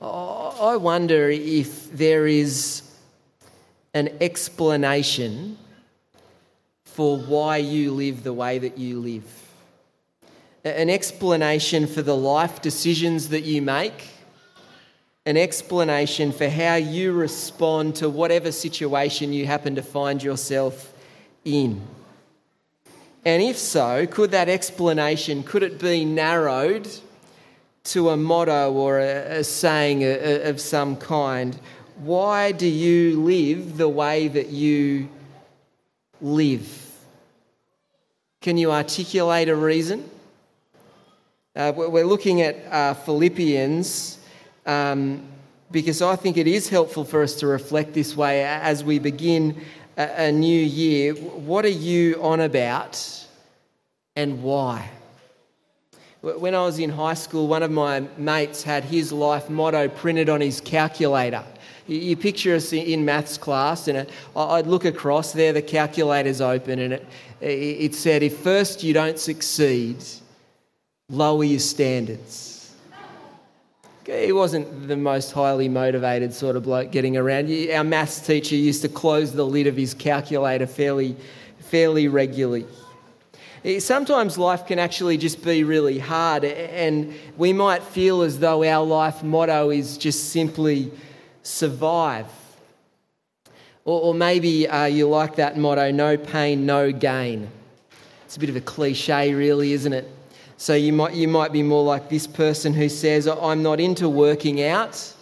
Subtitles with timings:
[0.00, 2.82] I wonder if there is
[3.92, 5.58] an explanation
[6.84, 9.24] for why you live the way that you live,
[10.64, 14.08] an explanation for the life decisions that you make,
[15.26, 20.94] an explanation for how you respond to whatever situation you happen to find yourself
[21.44, 21.80] in.
[23.26, 26.88] And if so, could that explanation could it be narrowed
[27.84, 31.58] to a motto or a, a saying of some kind.
[31.96, 35.08] Why do you live the way that you
[36.20, 36.76] live?
[38.40, 40.08] Can you articulate a reason?
[41.56, 44.18] Uh, we're looking at uh, Philippians
[44.66, 45.22] um,
[45.70, 49.60] because I think it is helpful for us to reflect this way as we begin
[49.96, 51.14] a, a new year.
[51.14, 53.26] What are you on about
[54.16, 54.90] and why?
[56.22, 60.28] When I was in high school, one of my mates had his life motto printed
[60.28, 61.42] on his calculator.
[61.86, 66.92] You picture us in maths class, and I'd look across there, the calculator's open, and
[66.92, 67.06] it,
[67.40, 69.96] it said, If first you don't succeed,
[71.08, 72.74] lower your standards.
[74.04, 77.50] He wasn't the most highly motivated sort of bloke getting around.
[77.72, 81.16] Our maths teacher used to close the lid of his calculator fairly,
[81.60, 82.66] fairly regularly.
[83.78, 88.84] Sometimes life can actually just be really hard, and we might feel as though our
[88.86, 90.90] life motto is just simply
[91.42, 92.26] survive.
[93.84, 97.50] Or, or maybe uh, you like that motto no pain, no gain.
[98.24, 100.08] It's a bit of a cliche, really, isn't it?
[100.56, 104.08] So you might, you might be more like this person who says, I'm not into
[104.08, 105.14] working out.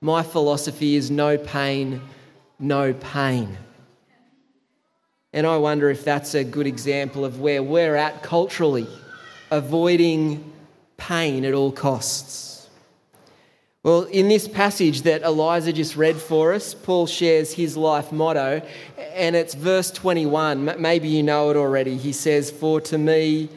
[0.00, 2.00] My philosophy is no pain,
[2.58, 3.56] no pain.
[5.32, 8.86] And I wonder if that's a good example of where we're at culturally,
[9.50, 10.52] avoiding
[10.96, 12.68] pain at all costs.
[13.82, 18.62] Well, in this passage that Eliza just read for us, Paul shares his life motto,
[19.14, 20.80] and it's verse 21.
[20.80, 21.96] Maybe you know it already.
[21.96, 23.48] He says, For to me,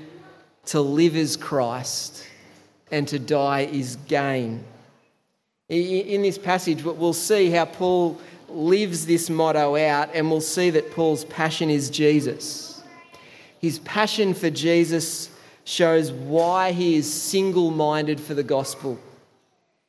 [0.68, 2.26] to live is Christ,
[2.90, 4.64] and to die is gain.
[5.70, 8.20] In this passage, we'll see how Paul
[8.56, 12.82] lives this motto out, and we'll see that Paul's passion is Jesus.
[13.60, 15.30] His passion for Jesus
[15.64, 19.00] shows why he is single minded for the gospel.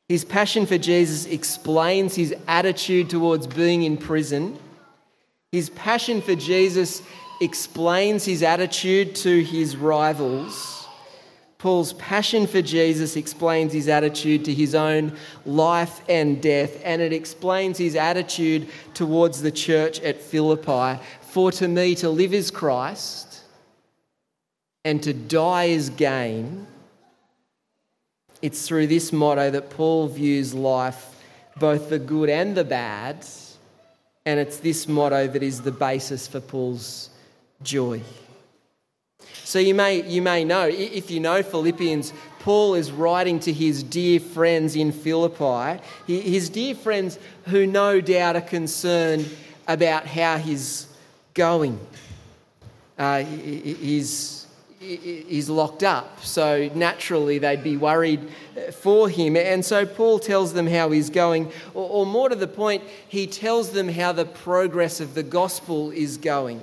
[0.08, 4.58] His passion for Jesus explains his attitude towards being in prison.
[5.52, 7.02] His passion for Jesus
[7.40, 10.85] explains his attitude to his rivals.
[11.66, 17.12] Paul's passion for Jesus explains his attitude to his own life and death, and it
[17.12, 21.02] explains his attitude towards the church at Philippi.
[21.22, 23.42] For to me, to live is Christ,
[24.84, 26.68] and to die is gain.
[28.42, 31.16] It's through this motto that Paul views life,
[31.58, 33.26] both the good and the bad,
[34.24, 37.10] and it's this motto that is the basis for Paul's
[37.64, 38.02] joy.
[39.46, 43.84] So you may, you may know, if you know Philippians, Paul is writing to his
[43.84, 49.30] dear friends in Philippi, his dear friends who no doubt are concerned
[49.68, 50.88] about how he's
[51.32, 51.78] going.
[52.98, 54.48] Uh, he's,
[54.80, 58.28] he's locked up, so naturally they'd be worried
[58.72, 59.36] for him.
[59.36, 63.28] And so Paul tells them how he's going, or, or more to the point, he
[63.28, 66.62] tells them how the progress of the gospel is going.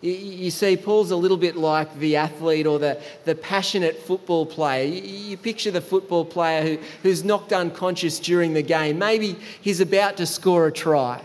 [0.00, 4.84] You see, Paul's a little bit like the athlete or the, the passionate football player.
[4.84, 8.98] You, picture the football player who, who's knocked unconscious during the game.
[8.98, 11.22] Maybe he's about to score a try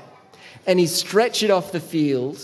[0.66, 2.39] and he's stretched off the field.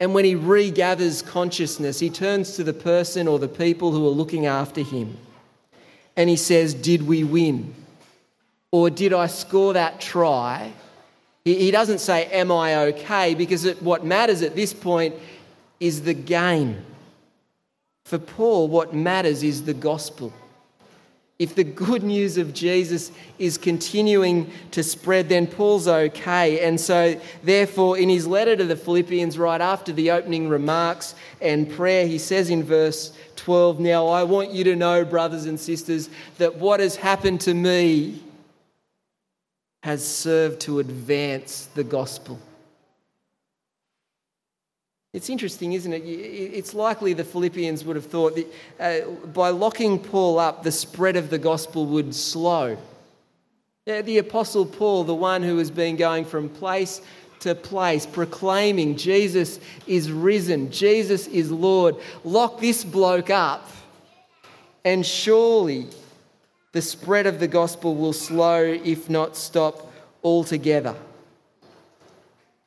[0.00, 4.10] And when he regathers consciousness, he turns to the person or the people who are
[4.10, 5.16] looking after him
[6.16, 7.74] and he says, Did we win?
[8.72, 10.72] Or did I score that try?
[11.44, 13.34] He doesn't say, Am I okay?
[13.34, 15.14] Because what matters at this point
[15.80, 16.84] is the game.
[18.04, 20.32] For Paul, what matters is the gospel.
[21.38, 26.60] If the good news of Jesus is continuing to spread, then Paul's okay.
[26.60, 31.70] And so, therefore, in his letter to the Philippians, right after the opening remarks and
[31.70, 36.10] prayer, he says in verse 12 Now I want you to know, brothers and sisters,
[36.36, 38.22] that what has happened to me
[39.82, 42.38] has served to advance the gospel.
[45.12, 46.02] It's interesting, isn't it?
[46.04, 48.46] It's likely the Philippians would have thought that
[48.78, 52.76] uh, by locking Paul up, the spread of the gospel would slow.
[53.86, 57.00] Yeah, the Apostle Paul, the one who has been going from place
[57.40, 63.68] to place, proclaiming Jesus is risen, Jesus is Lord, lock this bloke up,
[64.84, 65.88] and surely
[66.70, 69.90] the spread of the gospel will slow, if not stop
[70.22, 70.94] altogether.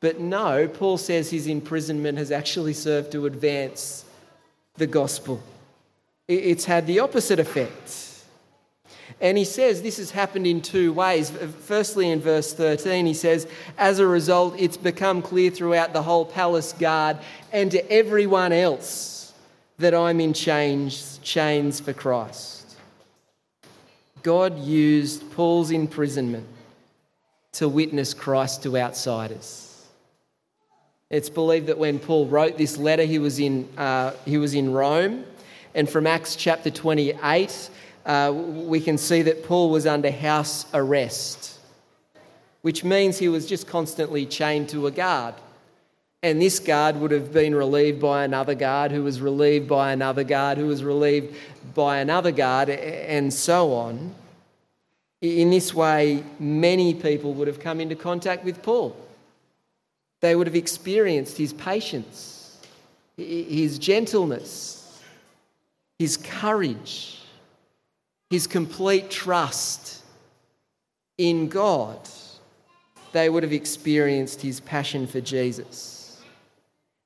[0.03, 4.03] But no, Paul says his imprisonment has actually served to advance
[4.75, 5.41] the gospel.
[6.27, 8.25] It's had the opposite effect.
[9.21, 11.29] And he says this has happened in two ways.
[11.29, 13.47] Firstly, in verse 13, he says,
[13.77, 17.19] As a result, it's become clear throughout the whole palace guard
[17.53, 19.31] and to everyone else
[19.77, 22.75] that I'm in chains, chains for Christ.
[24.21, 26.47] God used Paul's imprisonment
[27.53, 29.69] to witness Christ to outsiders.
[31.09, 34.73] It's believed that when Paul wrote this letter, he was in, uh, he was in
[34.73, 35.25] Rome.
[35.75, 37.69] And from Acts chapter 28,
[38.05, 41.59] uh, we can see that Paul was under house arrest,
[42.61, 45.35] which means he was just constantly chained to a guard.
[46.21, 50.23] And this guard would have been relieved by another guard, who was relieved by another
[50.23, 51.35] guard, who was relieved
[51.75, 54.15] by another guard, and so on.
[55.21, 58.95] In this way, many people would have come into contact with Paul.
[60.23, 62.57] They would have experienced his patience,
[63.17, 65.01] his gentleness,
[65.99, 67.19] his courage,
[68.29, 70.01] his complete trust
[71.17, 71.99] in God.
[73.11, 76.21] They would have experienced his passion for Jesus.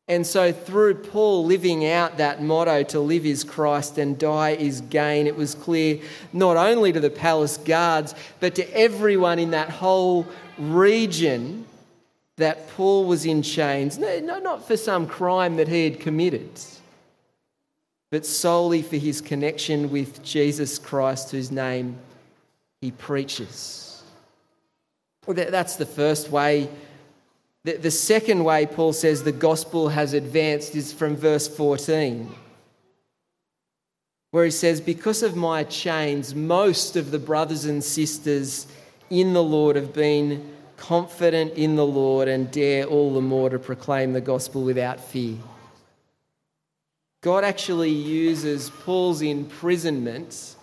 [0.08, 4.82] And so, through Paul living out that motto, to live is Christ and die is
[4.82, 6.02] gain, it was clear
[6.34, 10.28] not only to the palace guards, but to everyone in that whole
[10.60, 11.66] region
[12.38, 16.52] that Paul was in chains, no, no, not for some crime that he had committed,
[18.12, 21.98] but solely for his connection with Jesus Christ, whose name
[22.80, 24.04] he preaches.
[25.26, 26.70] Well, that's the first way.
[27.64, 32.34] The second way Paul says the gospel has advanced is from verse 14,
[34.32, 38.68] where he says, Because of my chains, most of the brothers and sisters
[39.10, 43.60] in the Lord have been confident in the Lord, and dare all the more to
[43.60, 45.38] proclaim the gospel without fear.
[47.22, 50.56] God actually uses Paul's imprisonment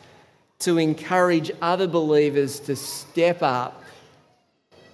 [0.60, 3.82] to encourage other believers to step up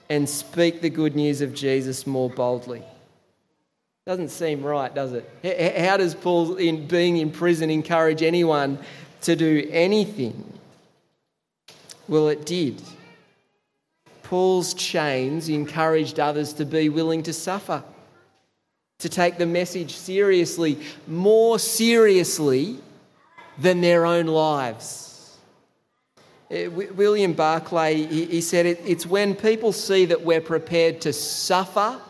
[0.08, 2.82] and speak the good news of Jesus more boldly.
[4.06, 5.76] Doesn't seem right, does it?
[5.78, 8.78] How does Paul, in being in prison, encourage anyone
[9.20, 10.52] to do anything?
[12.08, 12.82] Well, it did.
[14.31, 17.82] Paul's chains encouraged others to be willing to suffer,
[19.00, 20.79] to take the message seriously,
[21.09, 22.79] more seriously
[23.59, 25.37] than their own lives.
[26.49, 32.00] Uh, William Barclay, he said, It's when people see that we're prepared to suffer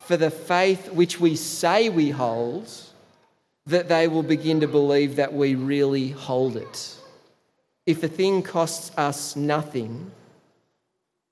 [0.00, 2.70] for the faith which we say we hold
[3.64, 6.98] that they will begin to believe that we really hold it.
[7.86, 10.10] If a thing costs us nothing,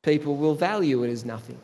[0.03, 1.59] people will value it as nothing.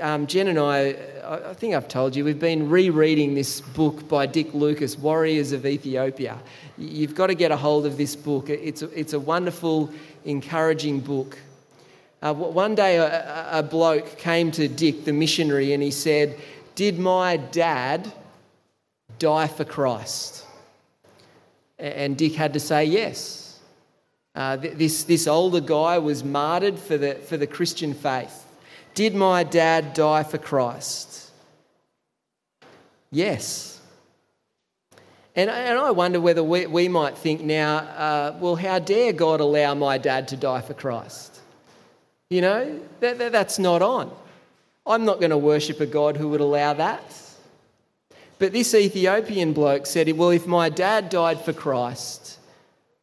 [0.00, 0.94] Um, Jen and I,
[1.24, 5.66] I think I've told you, we've been rereading this book by Dick Lucas, Warriors of
[5.66, 6.38] Ethiopia.
[6.78, 8.48] You've got to get a hold of this book.
[8.48, 9.90] It's a, it's a wonderful,
[10.24, 11.36] encouraging book.
[12.22, 16.38] Uh, one day, a, a bloke came to Dick, the missionary, and he said,
[16.76, 18.12] Did my dad
[19.18, 20.44] die for Christ?
[21.78, 23.49] And Dick had to say yes.
[24.34, 28.46] Uh, this, this older guy was martyred for the, for the Christian faith.
[28.94, 31.30] Did my dad die for Christ?
[33.10, 33.80] Yes.
[35.36, 39.40] And, and I wonder whether we, we might think now, uh, well, how dare God
[39.40, 41.40] allow my dad to die for Christ?
[42.28, 44.10] You know, that, that, that's not on.
[44.86, 47.02] I'm not going to worship a God who would allow that.
[48.38, 52.38] But this Ethiopian bloke said, well, if my dad died for Christ,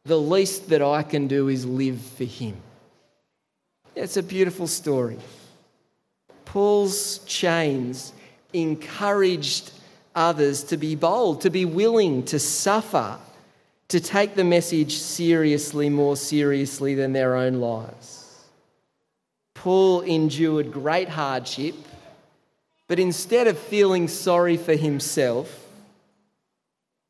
[0.08, 2.56] the least that I can do is live for him.
[3.94, 5.18] It's a beautiful story.
[6.46, 8.14] Paul's chains
[8.54, 9.70] encouraged
[10.14, 13.18] others to be bold, to be willing to suffer,
[13.88, 18.46] to take the message seriously, more seriously than their own lives.
[19.54, 21.74] Paul endured great hardship,
[22.86, 25.66] but instead of feeling sorry for himself,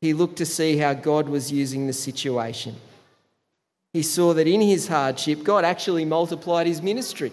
[0.01, 2.75] he looked to see how God was using the situation
[3.93, 7.33] he saw that in his hardship, God actually multiplied his ministry.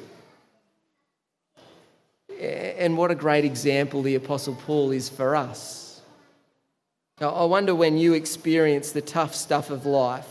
[2.39, 6.01] And what a great example the Apostle Paul is for us.
[7.19, 10.27] Now I wonder when you experience the tough stuff of life,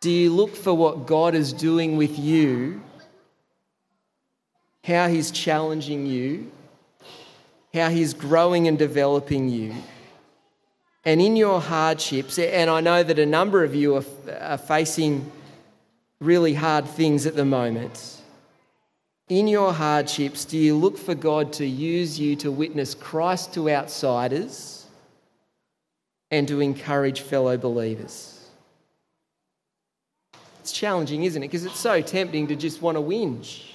[0.00, 2.82] do you look for what God is doing with you,
[4.84, 6.50] how He's challenging you,
[7.72, 9.74] how He's growing and developing you?
[11.04, 14.04] And in your hardships, and I know that a number of you are,
[14.40, 15.30] are facing
[16.20, 18.22] really hard things at the moment.
[19.28, 23.70] In your hardships, do you look for God to use you to witness Christ to
[23.70, 24.86] outsiders
[26.30, 28.48] and to encourage fellow believers?
[30.60, 31.48] It's challenging, isn't it?
[31.48, 33.73] Because it's so tempting to just want to whinge.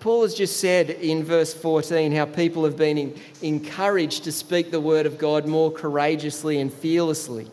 [0.00, 4.80] Paul has just said in verse 14 how people have been encouraged to speak the
[4.80, 7.50] word of God more courageously and fearlessly.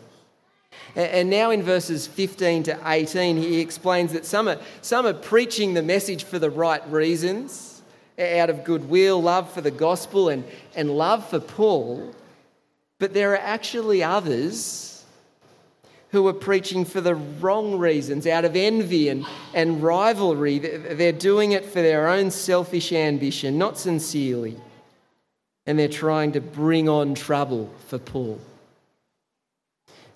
[0.96, 5.74] And now in verses 15 to 18, he explains that some are, some are preaching
[5.74, 7.82] the message for the right reasons,
[8.18, 12.14] out of goodwill, love for the gospel, and, and love for Paul.
[12.98, 14.97] But there are actually others
[16.10, 20.58] who are preaching for the wrong reasons, out of envy and, and rivalry.
[20.58, 24.56] They're doing it for their own selfish ambition, not sincerely.
[25.66, 28.40] And they're trying to bring on trouble for Paul.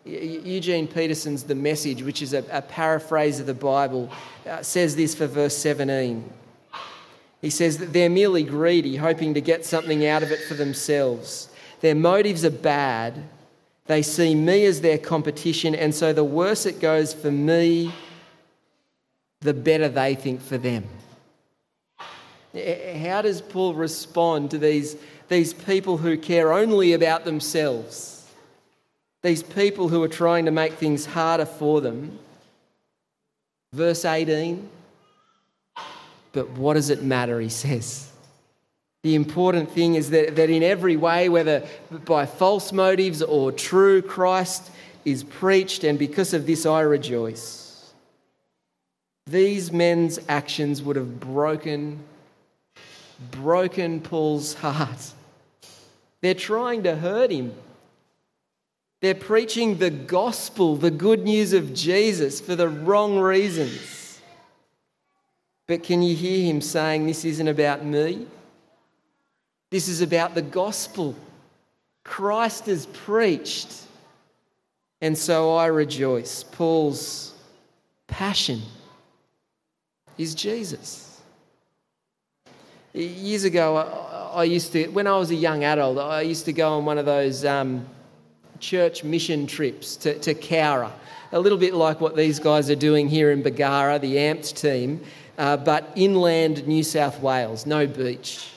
[0.05, 4.11] Eugene Peterson's The Message, which is a, a paraphrase of the Bible,
[4.49, 6.29] uh, says this for verse 17.
[7.41, 11.51] He says that they're merely greedy, hoping to get something out of it for themselves.
[11.81, 13.23] Their motives are bad,
[13.87, 17.93] they see me as their competition, and so the worse it goes for me,
[19.41, 20.85] the better they think for them.
[22.55, 24.97] How does Paul respond to these,
[25.29, 28.27] these people who care only about themselves?
[29.23, 32.19] These people who are trying to make things harder for them?
[33.73, 34.69] Verse 18.
[36.33, 38.12] But what does it matter, he says?
[39.03, 41.67] The important thing is that, that in every way, whether
[42.05, 44.71] by false motives or true, Christ
[45.05, 47.93] is preached, and because of this I rejoice.
[49.27, 52.01] These men's actions would have broken,
[53.33, 55.13] broken Paul's heart.
[56.21, 57.55] They're trying to hurt him.
[59.01, 64.21] They're preaching the gospel, the good news of Jesus, for the wrong reasons.
[65.67, 68.27] But can you hear him saying, This isn't about me?
[69.73, 71.17] This is about the gospel.
[72.05, 73.73] Christ is preached.
[75.01, 76.43] And so I rejoice.
[76.43, 77.35] Paul's
[78.07, 78.61] passion
[80.19, 81.23] is Jesus.
[82.93, 83.79] Years ago,
[84.35, 86.99] I used to, when I was a young adult, I used to go on one
[86.99, 87.87] of those um,
[88.61, 90.93] church mission trips to, to Cowra,
[91.33, 95.03] a little bit like what these guys are doing here in Bargara, the AMPT team,
[95.39, 98.51] uh, but inland New South Wales, no beach.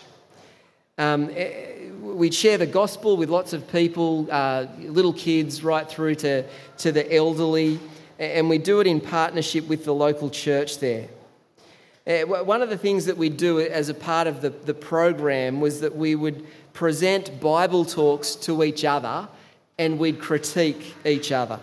[0.98, 6.16] Um, eh, we'd share the gospel with lots of people, uh, little kids right through
[6.16, 6.44] to,
[6.78, 7.80] to the elderly,
[8.18, 11.08] and we do it in partnership with the local church there.
[12.08, 15.60] Uh, one of the things that we do as a part of the, the program
[15.60, 19.28] was that we would present Bible talks to each other
[19.80, 21.60] and we'd critique each other.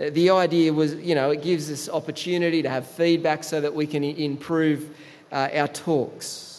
[0.00, 3.74] Uh, the idea was, you know, it gives us opportunity to have feedback so that
[3.74, 4.96] we can improve
[5.32, 6.51] uh, our talks.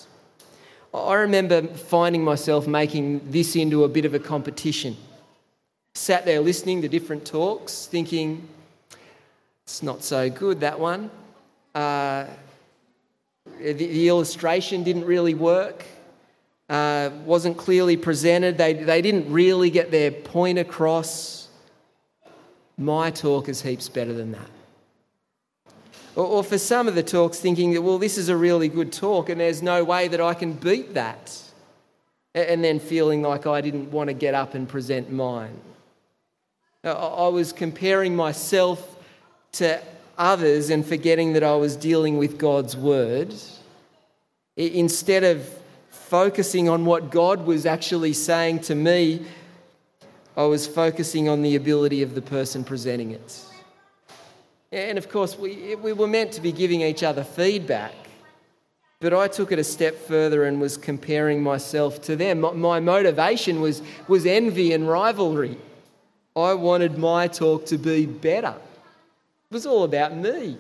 [0.94, 4.96] I remember finding myself making this into a bit of a competition.
[5.96, 8.48] Sat there listening to different talks, thinking,
[9.64, 11.10] it's not so good, that one.
[11.74, 12.26] Uh,
[13.58, 15.84] the, the, illustration didn't really work,
[16.70, 21.48] uh, wasn't clearly presented, they, they didn't really get their point across.
[22.78, 24.50] My talk is heaps better than that.
[26.16, 28.92] Or, or for some of the talks, thinking that, well, this is a really good
[28.92, 31.40] talk and there's no way that I can beat that.
[32.36, 35.60] And then feeling like I didn't want to get up and present mine.
[36.84, 38.98] I was comparing myself
[39.54, 39.82] to
[40.18, 43.34] others and forgetting that I was dealing with God's word.
[44.58, 45.48] Instead of
[45.90, 49.26] focusing on what God was actually saying to me,
[50.36, 53.46] I was focusing on the ability of the person presenting it.
[54.74, 57.94] And of course, we, we were meant to be giving each other feedback.
[59.00, 62.40] But I took it a step further and was comparing myself to them.
[62.60, 65.58] My motivation was, was envy and rivalry.
[66.36, 68.56] I wanted my talk to be better.
[69.52, 70.58] It was all about me.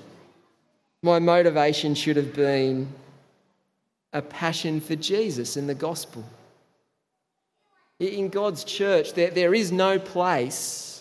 [1.01, 2.89] My motivation should have been
[4.13, 6.23] a passion for Jesus and the gospel.
[7.99, 10.92] In God's church, there, there is no place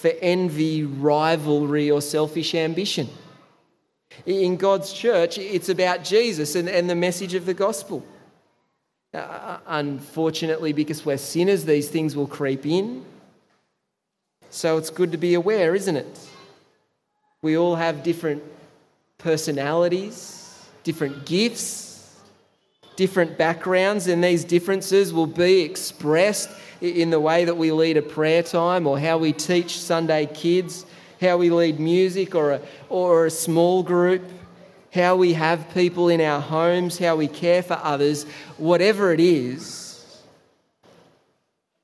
[0.00, 3.08] for envy, rivalry, or selfish ambition.
[4.26, 8.04] In God's church, it's about Jesus and, and the message of the gospel.
[9.12, 13.04] Uh, unfortunately, because we're sinners, these things will creep in.
[14.50, 16.28] So it's good to be aware, isn't it?
[17.42, 18.42] We all have different
[19.18, 21.87] personalities, different gifts,
[22.98, 26.50] different backgrounds, and these differences will be expressed
[26.80, 30.84] in the way that we lead a prayer time or how we teach Sunday kids,
[31.20, 34.22] how we lead music or a, or a small group,
[34.92, 38.24] how we have people in our homes, how we care for others,
[38.56, 40.20] whatever it is.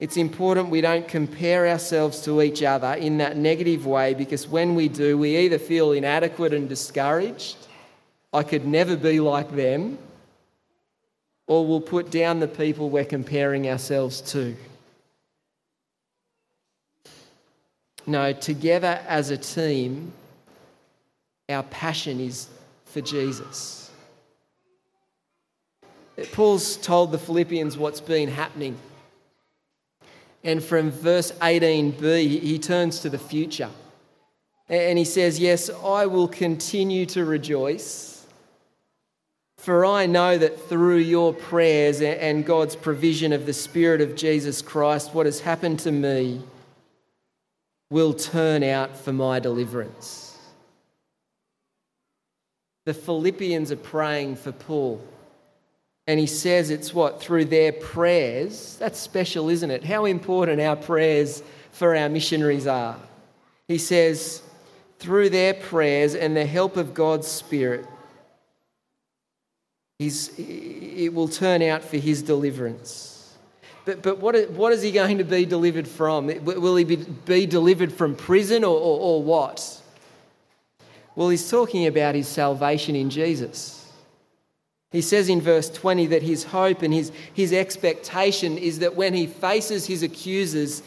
[0.01, 4.75] It's important we don't compare ourselves to each other in that negative way because when
[4.75, 7.57] we do, we either feel inadequate and discouraged,
[8.33, 9.97] I could never be like them,
[11.47, 14.57] or we'll put down the people we're comparing ourselves to.
[18.07, 20.13] No, together as a team,
[21.49, 22.49] our passion is
[22.85, 23.91] for Jesus.
[26.33, 28.77] Paul's told the Philippians what's been happening.
[30.45, 33.71] And from verse 18b, he turns to the future.
[34.69, 38.14] And he says, Yes, I will continue to rejoice,
[39.65, 44.61] for I know that through your prayers and God's provision of the Spirit of Jesus
[44.61, 46.43] Christ, what has happened to me
[47.89, 50.37] will turn out for my deliverance.
[52.85, 55.03] The Philippians are praying for Paul.
[56.07, 57.23] And he says it's what?
[57.23, 58.77] Through their prayers.
[58.79, 59.83] That's special, isn't it?
[59.83, 61.43] How important our prayers
[61.73, 62.99] for our missionaries are.
[63.67, 64.43] He says,
[64.99, 67.87] through their prayers and the help of God's Spirit,
[69.99, 73.35] he's, it will turn out for his deliverance.
[73.85, 76.27] But, but what, what is he going to be delivered from?
[76.45, 79.83] Will he be, be delivered from prison or, or, or what?
[81.17, 83.93] Well, he's talking about his salvation in Jesus.
[84.91, 89.13] He says in verse 20 that his hope and his, his expectation is that when
[89.13, 90.83] he faces his accusers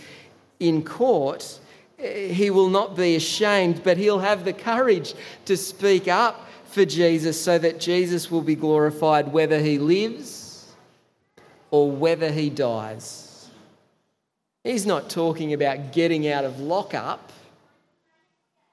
[0.59, 1.59] in court,
[1.99, 5.13] eh, he will not be ashamed, but he'll have the courage
[5.45, 10.73] to speak up for Jesus so that Jesus will be glorified whether he lives
[11.71, 13.49] or whether he dies.
[14.63, 17.31] He's not talking about getting out of lockup,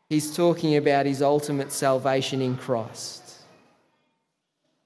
[0.09, 3.23] he's talking about his ultimate salvation in Christ.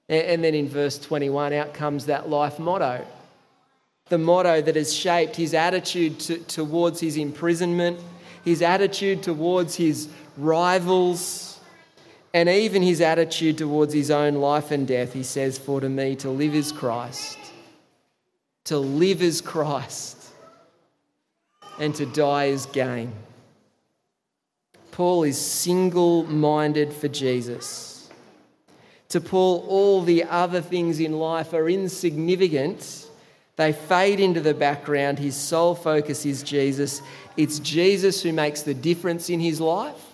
[0.07, 3.05] And then in verse 21, out comes that life motto.
[4.07, 7.99] The motto that has shaped his attitude to, towards his imprisonment,
[8.43, 11.58] his attitude towards his rivals,
[12.33, 15.13] and even his attitude towards his own life and death.
[15.13, 17.37] He says, For to me to live is Christ,
[18.65, 20.29] to live is Christ,
[21.79, 23.13] and to die is gain.
[24.91, 28.09] Paul is single minded for Jesus.
[29.09, 33.07] To Paul, all the other things in life are insignificant.
[33.55, 35.17] They fade into the background.
[35.17, 37.01] His sole focus is Jesus.
[37.37, 40.08] It's Jesus who makes the difference in his life.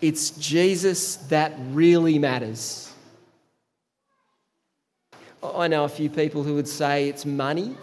[0.00, 2.92] It's Jesus that really matters.
[5.42, 7.76] I know a few people who would say it's money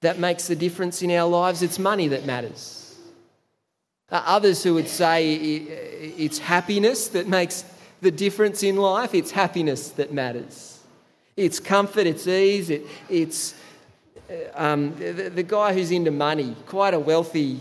[0.00, 1.62] that makes the difference in our lives.
[1.62, 2.98] It's money that matters.
[4.10, 7.64] Others who would say it's happiness that makes
[8.00, 10.80] the difference in life, it's happiness that matters.
[11.36, 13.54] It's comfort, it's ease, it, it's
[14.30, 17.60] uh, um, the, the guy who's into money, quite a wealthy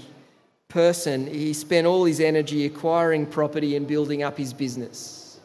[0.73, 5.39] person, he spent all his energy acquiring property and building up his business.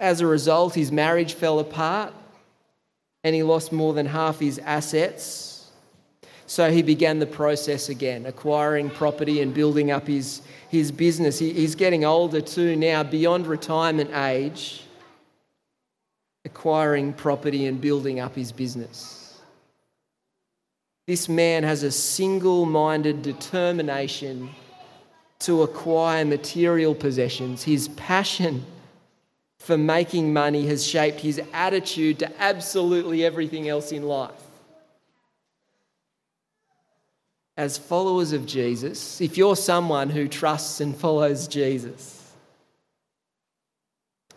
[0.00, 2.12] As a result, his marriage fell apart
[3.22, 5.52] and he lost more than half his assets
[6.52, 11.38] so he began the process again, acquiring property and building up his, his business.
[11.38, 14.82] He, he's getting older too now, beyond retirement age,
[16.44, 19.21] acquiring property and building up his business.
[21.06, 24.50] This man has a single minded determination
[25.40, 27.64] to acquire material possessions.
[27.64, 28.64] His passion
[29.58, 34.42] for making money has shaped his attitude to absolutely everything else in life
[37.56, 42.32] as followers of Jesus, if you're someone who trusts and follows Jesus,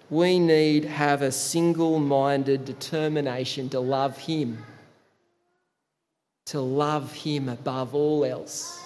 [0.10, 4.64] we need have a single-minded determination to love him
[6.46, 8.82] to love him above all else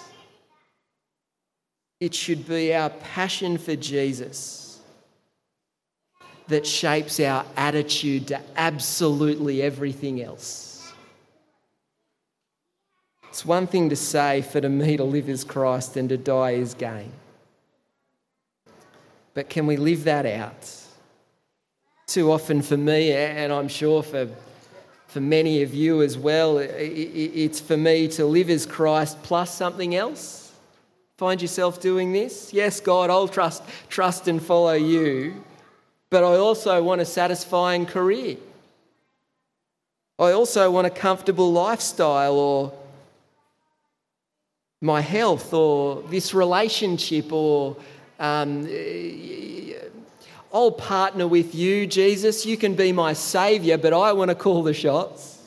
[2.00, 4.80] it should be our passion for Jesus
[6.48, 10.70] that shapes our attitude to absolutely everything else
[13.30, 16.50] it's one thing to say, for to me to live is Christ and to die
[16.50, 17.12] is gain.
[19.34, 20.76] But can we live that out?
[22.08, 24.28] Too often for me, and I'm sure for,
[25.10, 29.96] for many of you as well, it's for me to live as Christ plus something
[29.96, 30.52] else.
[31.18, 32.52] Find yourself doing this?
[32.52, 35.44] Yes, God, I'll trust, trust and follow you,
[36.10, 38.36] but I also want a satisfying career.
[40.18, 42.72] I also want a comfortable lifestyle or
[44.80, 47.76] my health or this relationship or
[48.20, 48.66] um,
[50.52, 52.44] I'll partner with you, Jesus.
[52.44, 55.38] You can be my savior, but I want to call the shots.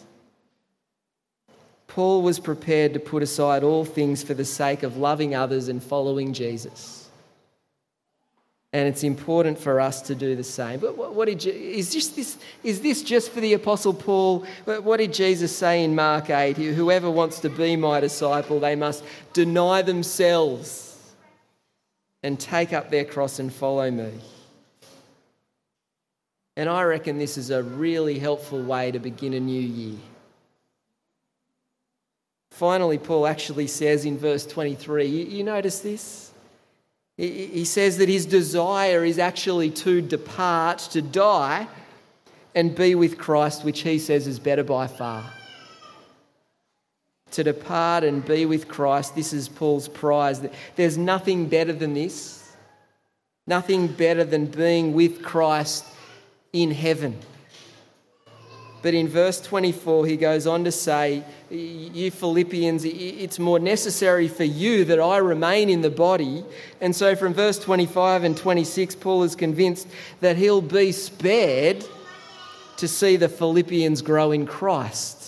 [1.87, 5.83] Paul was prepared to put aside all things for the sake of loving others and
[5.83, 7.09] following Jesus.
[8.71, 10.79] And it's important for us to do the same.
[10.79, 14.47] But what, what did you, is, just this, is this just for the Apostle Paul?
[14.65, 16.57] What did Jesus say in Mark 8?
[16.57, 21.13] Whoever wants to be my disciple, they must deny themselves
[22.23, 24.13] and take up their cross and follow me.
[26.55, 29.97] And I reckon this is a really helpful way to begin a new year.
[32.51, 36.31] Finally, Paul actually says in verse 23, you, you notice this?
[37.17, 41.67] He says that his desire is actually to depart, to die,
[42.55, 45.23] and be with Christ, which he says is better by far.
[47.31, 50.41] To depart and be with Christ, this is Paul's prize.
[50.75, 52.51] There's nothing better than this,
[53.45, 55.85] nothing better than being with Christ
[56.53, 57.19] in heaven.
[58.83, 64.43] But in verse 24, he goes on to say, You Philippians, it's more necessary for
[64.43, 66.43] you that I remain in the body.
[66.81, 69.87] And so from verse 25 and 26, Paul is convinced
[70.19, 71.85] that he'll be spared
[72.75, 75.21] to see the Philippians grow in Christ.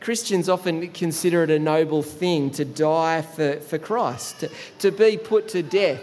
[0.00, 5.16] Christians often consider it a noble thing to die for, for Christ, to, to be
[5.16, 6.02] put to death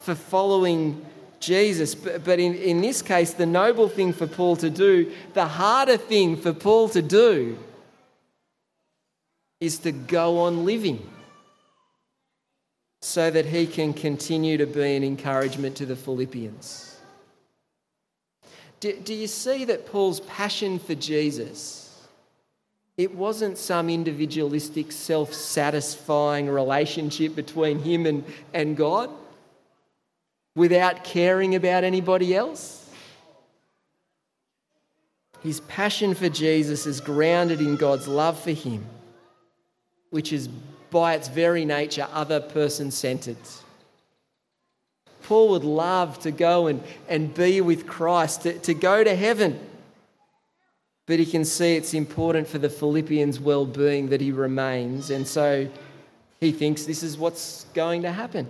[0.00, 1.04] for following
[1.40, 1.94] Jesus.
[1.94, 6.36] But in, in this case, the noble thing for Paul to do, the harder thing
[6.36, 7.58] for Paul to do,
[9.58, 11.06] is to go on living
[13.02, 16.98] so that he can continue to be an encouragement to the Philippians.
[18.80, 22.06] Do, do you see that Paul's passion for Jesus?
[22.96, 29.10] It wasn't some individualistic, self satisfying relationship between him and, and God
[30.60, 32.86] without caring about anybody else?
[35.42, 38.84] His passion for Jesus is grounded in God's love for him,
[40.10, 40.48] which is
[40.90, 43.38] by its very nature other person centered.
[45.22, 49.58] Paul would love to go and, and be with Christ, to, to go to heaven.
[51.06, 55.08] But he can see it's important for the Philippians' well being that he remains.
[55.08, 55.70] And so
[56.38, 58.46] he thinks this is what's going to happen.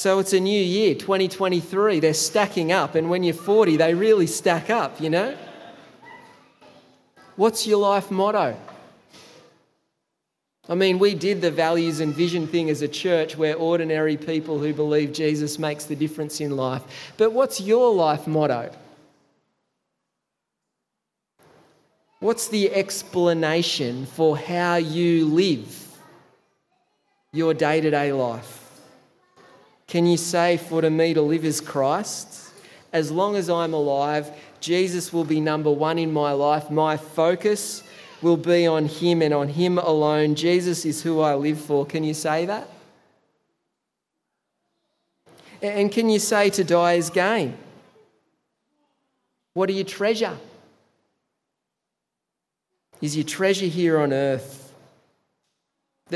[0.00, 2.00] So it's a new year, 2023.
[2.00, 5.36] They're stacking up, and when you're 40, they really stack up, you know?
[7.36, 8.56] What's your life motto?
[10.70, 14.58] I mean, we did the values and vision thing as a church where ordinary people
[14.58, 16.82] who believe Jesus makes the difference in life.
[17.18, 18.70] But what's your life motto?
[22.20, 25.94] What's the explanation for how you live
[27.34, 28.59] your day to day life?
[29.90, 32.52] Can you say, For to me to live is Christ?
[32.92, 36.70] As long as I'm alive, Jesus will be number one in my life.
[36.70, 37.82] My focus
[38.22, 40.36] will be on Him and on Him alone.
[40.36, 41.84] Jesus is who I live for.
[41.84, 42.68] Can you say that?
[45.60, 47.58] And can you say to die is gain?
[49.54, 50.38] What do you treasure?
[53.00, 54.60] Is your treasure here on earth?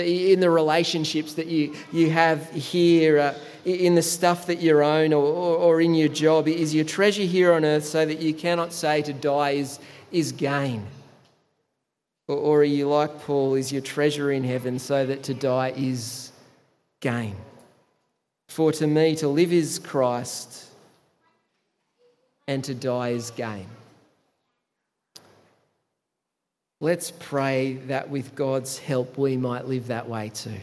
[0.03, 3.35] in the relationships that you, you have here, uh,
[3.65, 6.49] in the stuff that you own or, or, or, in your job?
[6.49, 9.79] Is your treasure here on earth so that you cannot say to die is,
[10.13, 10.87] is gain?
[12.29, 15.73] Or, or are you like Paul, is your treasure in heaven so that to die
[15.77, 16.33] is
[17.01, 17.37] gain?
[18.49, 20.69] For to me, to live is Christ
[22.47, 23.67] and to die is gain.
[26.81, 30.61] Let's pray that with God's help we might live that way too.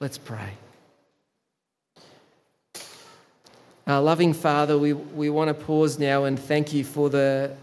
[0.00, 0.50] Let's pray.
[3.88, 7.56] Our loving Father, we, we want to pause now and thank you for the,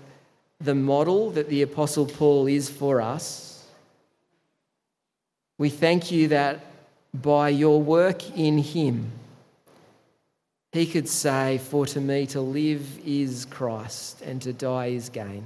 [0.59, 3.63] the model that the Apostle Paul is for us.
[5.59, 6.65] We thank you that
[7.13, 9.11] by your work in him,
[10.71, 15.45] he could say, For to me to live is Christ and to die is gain.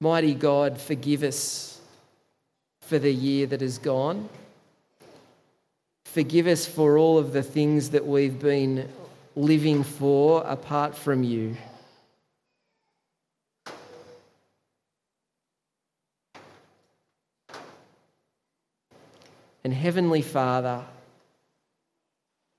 [0.00, 1.80] Mighty God, forgive us
[2.80, 4.28] for the year that has gone.
[6.12, 8.88] Forgive us for all of the things that we've been
[9.36, 11.54] living for apart from you.
[19.62, 20.82] And Heavenly Father,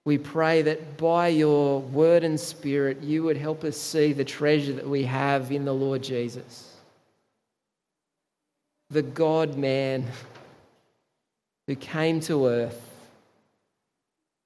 [0.06, 4.74] We pray that by your word and spirit, you would help us see the treasure
[4.74, 6.78] that we have in the Lord Jesus,
[8.90, 10.08] the God man
[11.68, 12.89] who came to earth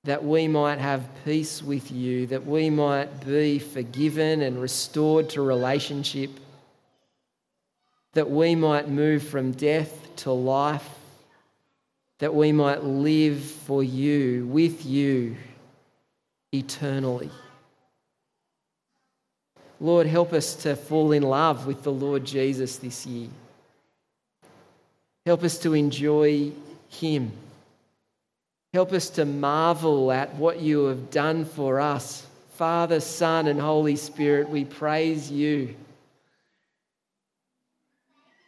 [0.03, 5.41] that we might have peace with you, that we might be forgiven and restored to
[5.41, 6.29] relationship,
[8.13, 10.87] that we might move from death to life,
[12.19, 15.37] that we might live for you, with you,
[16.51, 17.31] eternally.
[19.79, 23.29] Lord, help us to fall in love with the Lord Jesus this year.
[25.25, 26.51] Help us to enjoy
[26.89, 27.31] Him
[28.73, 32.25] Help us to marvel at what you have done for us.
[32.55, 35.75] Father, Son, and Holy Spirit, we praise you.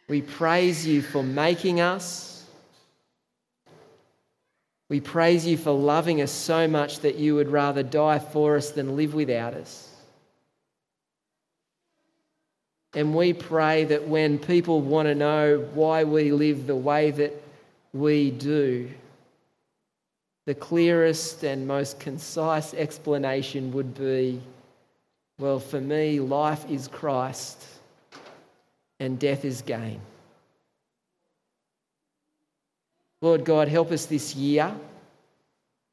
[0.08, 2.44] We praise you for making us.
[4.88, 8.70] We praise you for loving us so much that you would rather die for us
[8.70, 9.88] than live without us.
[12.94, 17.32] And we pray that when people want to know why we live the way that
[17.92, 18.88] we do,
[20.46, 24.40] the clearest and most concise explanation would be
[25.38, 27.62] well, for me, life is Christ
[28.98, 30.00] and death is gain.
[33.20, 34.74] Lord God, help us this year.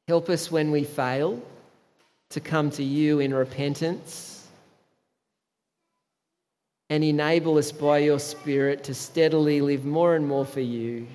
[0.08, 1.42] Help us when we fail
[2.30, 4.48] to come to you in repentance
[6.88, 11.06] and enable us by your Spirit to steadily live more and more for you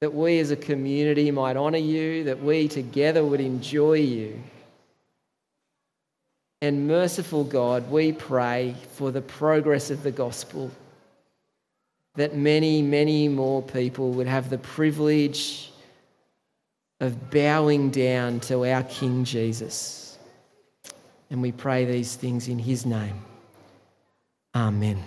[0.00, 4.42] that we as a community might honour you, that we together would enjoy you.
[6.62, 10.70] And merciful God, we pray for the progress of the gospel,
[12.16, 15.70] that many, many more people would have the privilege
[17.00, 20.18] of bowing down to our King Jesus.
[21.30, 23.22] And we pray these things in his name.
[24.54, 25.02] Amen.